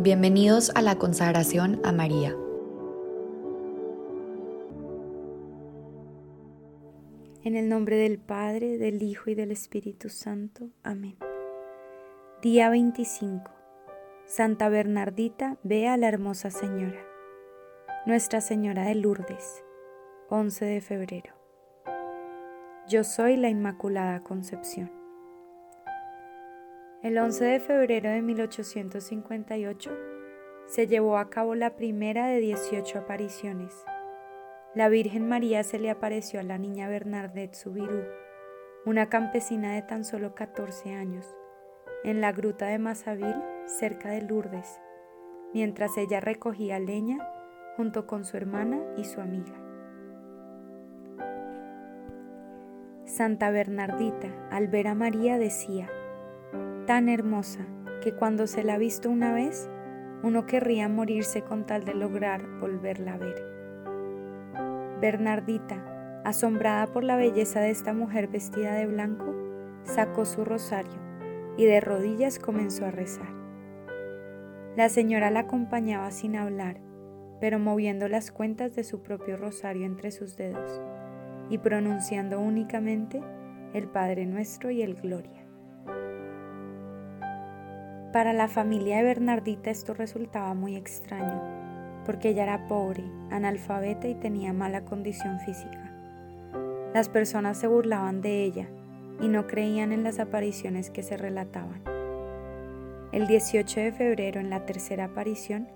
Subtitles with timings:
[0.00, 2.30] Bienvenidos a la consagración a María.
[7.42, 10.70] En el nombre del Padre, del Hijo y del Espíritu Santo.
[10.84, 11.16] Amén.
[12.42, 13.50] Día 25.
[14.24, 17.04] Santa Bernardita ve a la hermosa Señora.
[18.06, 19.64] Nuestra Señora de Lourdes.
[20.28, 21.34] 11 de febrero.
[22.86, 24.97] Yo soy la Inmaculada Concepción.
[27.00, 29.90] El 11 de febrero de 1858
[30.66, 33.72] se llevó a cabo la primera de 18 apariciones.
[34.74, 38.02] La Virgen María se le apareció a la niña Bernadette Subirú,
[38.84, 41.24] una campesina de tan solo 14 años,
[42.02, 43.36] en la gruta de Mazavil,
[43.66, 44.80] cerca de Lourdes,
[45.54, 47.18] mientras ella recogía leña
[47.76, 49.54] junto con su hermana y su amiga.
[53.04, 55.88] Santa Bernardita, al ver a María, decía,
[56.88, 57.66] tan hermosa
[58.02, 59.68] que cuando se la ha visto una vez,
[60.22, 63.44] uno querría morirse con tal de lograr volverla a ver.
[64.98, 69.34] Bernardita, asombrada por la belleza de esta mujer vestida de blanco,
[69.82, 70.98] sacó su rosario
[71.58, 73.34] y de rodillas comenzó a rezar.
[74.74, 76.80] La señora la acompañaba sin hablar,
[77.38, 80.80] pero moviendo las cuentas de su propio rosario entre sus dedos
[81.50, 83.20] y pronunciando únicamente
[83.74, 85.47] el Padre Nuestro y el Gloria.
[88.12, 91.42] Para la familia de Bernardita esto resultaba muy extraño,
[92.06, 95.92] porque ella era pobre, analfabeta y tenía mala condición física.
[96.94, 98.66] Las personas se burlaban de ella
[99.20, 101.82] y no creían en las apariciones que se relataban.
[103.12, 105.68] El 18 de febrero, en la tercera aparición,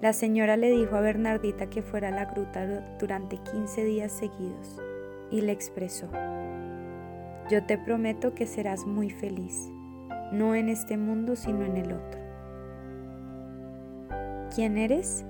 [0.00, 2.64] la señora le dijo a Bernardita que fuera a la gruta
[3.00, 4.80] durante 15 días seguidos
[5.32, 6.08] y le expresó,
[7.50, 9.72] yo te prometo que serás muy feliz
[10.32, 12.20] no en este mundo, sino en el otro.
[14.54, 15.24] ¿Quién eres?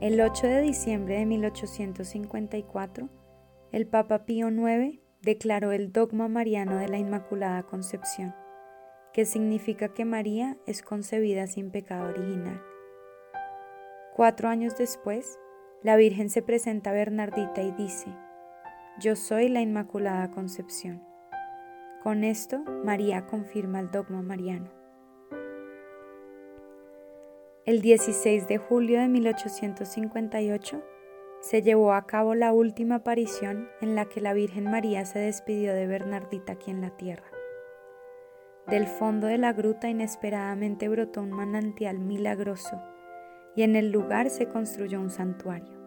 [0.00, 3.08] El 8 de diciembre de 1854,
[3.70, 8.34] el Papa Pío IX declaró el dogma mariano de la Inmaculada Concepción,
[9.12, 12.60] que significa que María es concebida sin pecado original.
[14.16, 15.38] Cuatro años después,
[15.82, 18.08] la Virgen se presenta a Bernardita y dice,
[18.98, 21.11] Yo soy la Inmaculada Concepción.
[22.02, 24.68] Con esto, María confirma el dogma mariano.
[27.64, 30.82] El 16 de julio de 1858
[31.42, 35.74] se llevó a cabo la última aparición en la que la Virgen María se despidió
[35.74, 37.30] de Bernardita aquí en la tierra.
[38.66, 42.82] Del fondo de la gruta inesperadamente brotó un manantial milagroso
[43.54, 45.81] y en el lugar se construyó un santuario.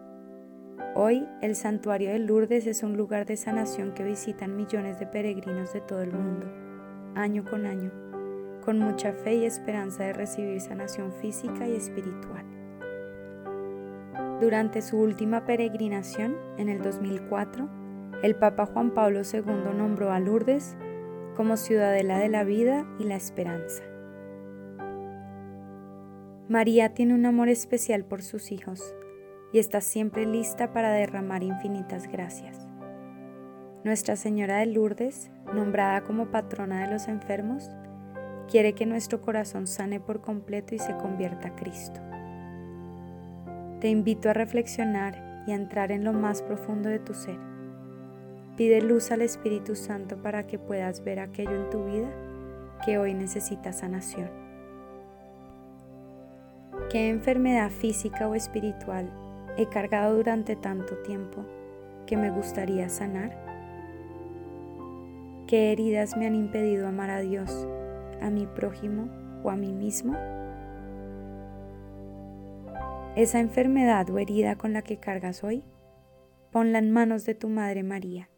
[0.98, 5.74] Hoy el santuario de Lourdes es un lugar de sanación que visitan millones de peregrinos
[5.74, 6.46] de todo el mundo,
[7.14, 7.92] año con año,
[8.64, 12.46] con mucha fe y esperanza de recibir sanación física y espiritual.
[14.40, 17.68] Durante su última peregrinación, en el 2004,
[18.22, 19.42] el Papa Juan Pablo II
[19.76, 20.78] nombró a Lourdes
[21.36, 23.82] como ciudadela de la vida y la esperanza.
[26.48, 28.94] María tiene un amor especial por sus hijos
[29.56, 32.68] y está siempre lista para derramar infinitas gracias.
[33.84, 37.70] Nuestra Señora de Lourdes, nombrada como patrona de los enfermos,
[38.50, 42.02] quiere que nuestro corazón sane por completo y se convierta a Cristo.
[43.80, 47.38] Te invito a reflexionar y a entrar en lo más profundo de tu ser.
[48.58, 52.10] Pide luz al Espíritu Santo para que puedas ver aquello en tu vida
[52.84, 54.28] que hoy necesita sanación.
[56.90, 59.10] ¿Qué enfermedad física o espiritual
[59.56, 61.44] he cargado durante tanto tiempo
[62.06, 63.36] que me gustaría sanar?
[65.46, 67.66] ¿Qué heridas me han impedido amar a Dios,
[68.20, 69.08] a mi prójimo
[69.42, 70.16] o a mí mismo?
[73.16, 75.64] Esa enfermedad o herida con la que cargas hoy,
[76.50, 78.28] ponla en manos de tu Madre María.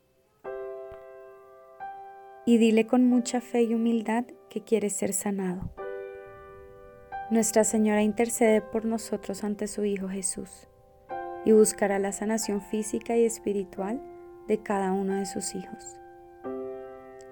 [2.47, 5.71] Y dile con mucha fe y humildad que quieres ser sanado.
[7.31, 10.69] Nuestra Señora intercede por nosotros ante su Hijo Jesús
[11.45, 14.03] y buscará la sanación física y espiritual
[14.49, 15.97] de cada uno de sus hijos.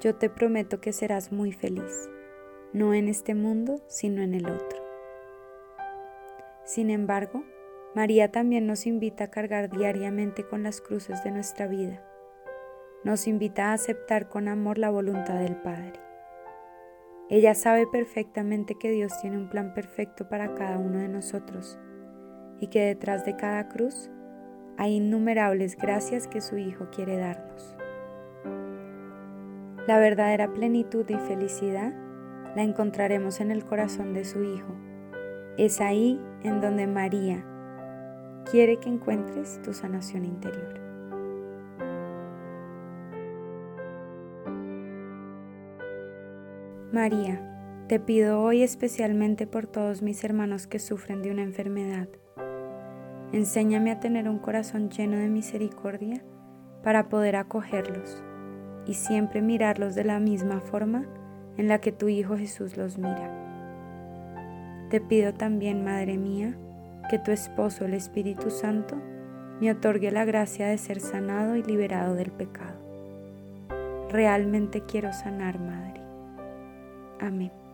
[0.00, 2.08] Yo te prometo que serás muy feliz,
[2.72, 4.84] no en este mundo, sino en el otro.
[6.64, 7.44] Sin embargo,
[7.94, 12.02] María también nos invita a cargar diariamente con las cruces de nuestra vida.
[13.04, 16.00] Nos invita a aceptar con amor la voluntad del Padre.
[17.30, 21.78] Ella sabe perfectamente que Dios tiene un plan perfecto para cada uno de nosotros
[22.60, 24.10] y que detrás de cada cruz
[24.78, 27.76] hay innumerables gracias que su Hijo quiere darnos.
[29.86, 31.94] La verdadera plenitud y felicidad
[32.56, 34.74] la encontraremos en el corazón de su Hijo,
[35.58, 37.44] Es ahí en donde María
[38.50, 40.80] quiere que encuentres tu sanación interior.
[46.92, 52.08] María, te pido hoy especialmente por todos mis hermanos que sufren de una enfermedad.
[53.32, 56.22] Enséñame a tener un corazón lleno de misericordia
[56.82, 58.22] para poder acogerlos
[58.86, 61.04] y siempre mirarlos de la misma forma
[61.56, 63.30] en la que tu Hijo Jesús los mira.
[64.90, 66.56] Te pido también, Madre mía,
[67.10, 68.96] que tu esposo, el Espíritu Santo,
[69.60, 72.76] me otorgue la gracia de ser sanado y liberado del pecado.
[74.10, 76.00] Realmente quiero sanar, Madre.
[77.20, 77.65] Amén.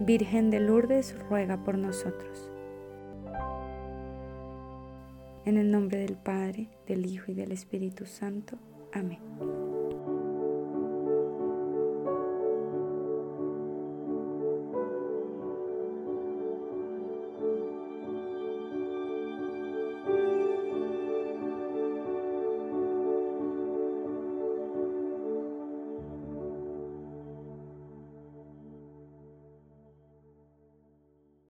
[0.00, 2.50] Virgen de Lourdes, ruega por nosotros.
[5.44, 8.56] En el nombre del Padre, del Hijo y del Espíritu Santo.
[8.94, 9.69] Amén.